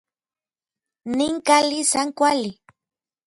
Nin 1.17 1.33
kali 1.47 1.79
san 1.91 2.09
kuali. 2.17 2.51